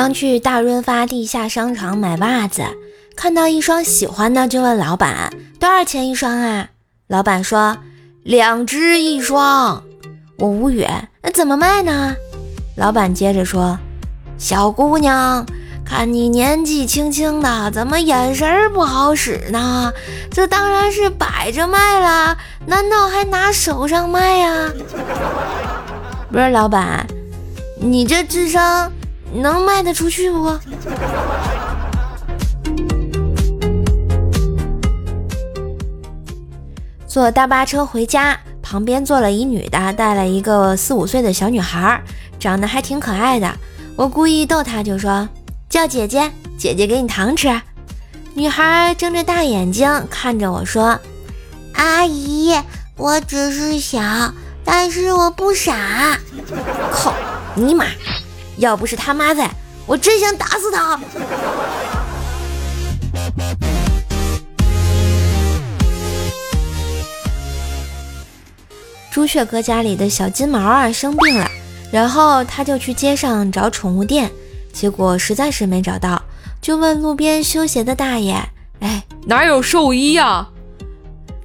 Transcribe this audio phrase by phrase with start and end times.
[0.00, 2.62] 刚去大润发地下商场买袜子，
[3.16, 6.68] 看到一双喜欢的，就问老板多少钱一双啊？
[7.08, 7.76] 老板说
[8.22, 9.82] 两只一双。
[10.38, 10.86] 我无语，
[11.20, 12.14] 那怎么卖呢？
[12.76, 13.76] 老板接着说，
[14.38, 15.44] 小姑娘，
[15.84, 19.92] 看你年纪轻轻的，怎么眼神不好使呢？
[20.30, 24.70] 这当然是摆着卖了，难道还拿手上卖呀？
[26.30, 27.04] 不是老板，
[27.80, 28.92] 你这智商。
[29.32, 30.58] 能卖得出去不？
[37.06, 42.00] 坐大巴车回家，旁边坐了一女的，带了一个四五岁的小女孩，
[42.38, 43.50] 长得还挺可爱的。
[43.96, 45.28] 我故意逗她，就说
[45.68, 47.60] 叫姐姐，姐姐给你糖吃。
[48.34, 51.00] 女孩睁着大眼睛看着我说
[51.74, 52.54] ：“阿姨，
[52.96, 54.00] 我只是小，
[54.64, 56.18] 但是我不傻。
[56.92, 57.12] ”靠
[57.56, 57.86] 尼玛！
[58.58, 59.50] 要不是他妈在，
[59.86, 61.00] 我真想打死他。
[69.10, 71.48] 朱雀哥家里的小金毛啊生病了，
[71.90, 74.30] 然后他就去街上找宠物店，
[74.72, 76.22] 结果实在是没找到，
[76.60, 78.36] 就问路边修鞋的大爷
[78.80, 80.46] ：“哎，哪有兽医呀？”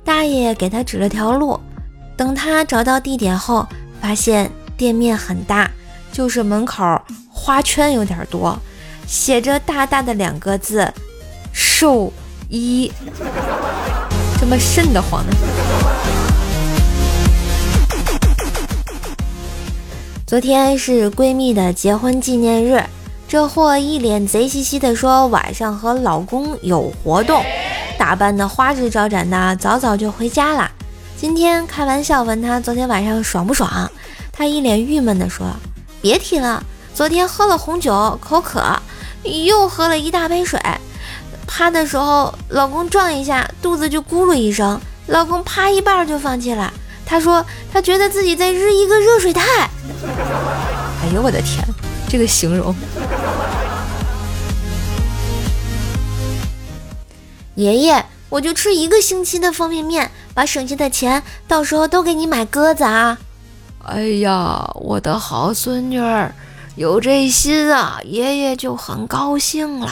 [0.03, 1.59] 大爷给他指了条路，
[2.17, 3.67] 等他找到地点后，
[4.01, 5.69] 发现店面很大。
[6.13, 8.55] 就是门口花圈有点多，
[9.07, 10.87] 写着大大的两个字
[11.51, 12.13] “兽
[12.49, 12.89] 医”，
[14.39, 15.33] 这么瘆得慌呢。
[20.27, 22.83] 昨天是闺蜜的结婚纪念日，
[23.27, 27.43] 这货一脸贼兮兮的说晚上和老公有活动，
[27.97, 30.69] 打扮的花枝招展的，早早就回家了。
[31.17, 33.89] 今天开玩笑问他昨天晚上爽不爽，
[34.31, 35.47] 他一脸郁闷的说。
[36.03, 36.61] 别提了，
[36.93, 38.61] 昨天喝了红酒，口渴，
[39.23, 40.59] 又喝了一大杯水，
[41.47, 44.77] 趴的时候，老公撞一下，肚子就咕噜一声，
[45.07, 46.73] 老公趴一半就放弃了。
[47.05, 49.41] 他说他觉得自己在日一个热水袋。
[51.01, 51.65] 哎呦我的天，
[52.09, 52.75] 这个形容。
[57.55, 63.17] 爷爷，我就吃一个星期的方便面，把省下的钱到时候都给你买鸽子啊。
[63.83, 66.33] 哎呀，我的好孙女儿，
[66.75, 69.89] 有这心啊，爷爷就很高兴了。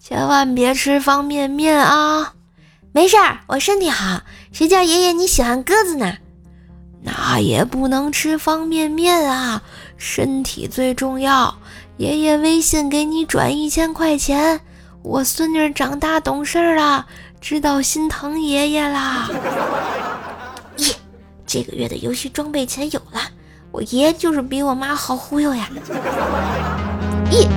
[0.00, 2.34] 千万别吃方便面啊！
[2.90, 4.22] 没事儿，我身体好。
[4.50, 6.14] 谁叫爷爷你喜欢鸽子呢？
[7.02, 9.62] 那也不能吃方便面啊，
[9.96, 11.54] 身体最重要。
[11.98, 14.60] 爷爷微信给你转一千块钱，
[15.02, 17.06] 我孙女长大懂事了，
[17.40, 19.30] 知道心疼爷爷啦。
[21.52, 23.20] 这个月的游戏装备钱有了，
[23.72, 25.68] 我爷就是比我妈好忽悠呀！
[27.28, 27.48] 咦，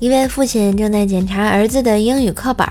[0.00, 2.66] 一位父亲正在检查儿子的英语课本，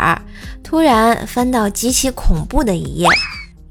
[0.62, 3.08] 突然翻到极其恐怖的一页。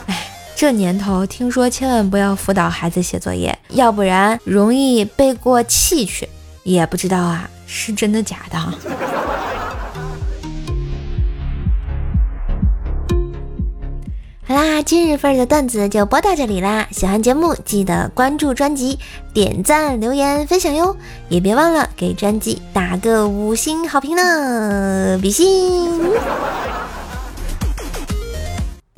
[0.06, 6.28] 哎，这年头听说千万不要辅导孩子写作业，要不然容易背过气去，
[6.62, 8.58] 也不知道啊是真的假的。
[14.46, 16.86] 好啦，今日份的段子就播到这里啦！
[16.90, 18.98] 喜欢节目记得关注专辑、
[19.32, 20.94] 点赞、留言、分享哟，
[21.30, 25.98] 也别忘了给专辑打个五星好评呢，比心！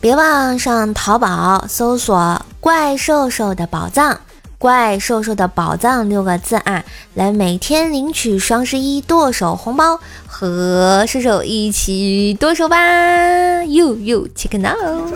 [0.00, 4.18] 别忘上淘宝搜索“怪兽兽的宝藏”。
[4.66, 6.84] 怪兽兽的宝藏六个字啊，
[7.14, 12.76] 来每天领取双十一剁手红包，和兽兽一起剁手吧！
[13.66, 15.06] 哟哟，check now。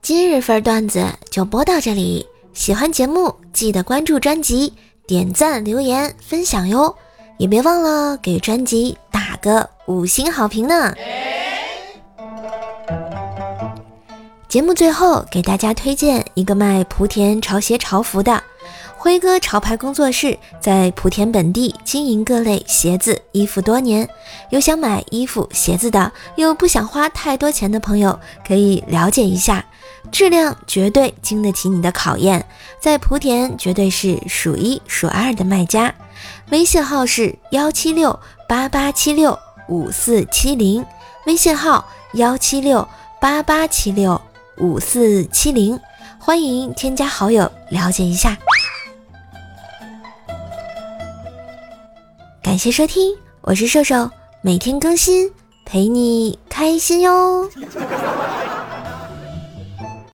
[0.00, 4.72] 今日份段子就播到这里，喜欢节目记得关注专辑，
[5.06, 6.96] 点赞、留言、分享哟，
[7.36, 10.94] 也别忘了给专辑打个五星好评呢。
[14.52, 18.42] 节目最后给大家推荐一个卖莆田潮鞋潮服的
[18.98, 24.06] 辉哥潮牌工作室，在莆田本地经营各类鞋子衣服多年，
[24.50, 29.64] 有想买衣服鞋子的，又不想花太多钱的朋友，可以了解一下，
[30.10, 32.44] 质量绝对经得起你的考验，
[32.78, 35.94] 在莆田绝对是数一数二的卖家，
[36.50, 39.38] 微信号是幺七六八八七六。
[39.68, 40.84] 五四七零，
[41.24, 42.86] 微信号幺七六
[43.18, 44.20] 八八七六
[44.62, 45.78] 五四七零，
[46.20, 48.38] 欢迎添加好友了解一下。
[52.40, 54.08] 感谢收听，我是瘦瘦，
[54.40, 55.28] 每天更新，
[55.64, 57.50] 陪你开心哟。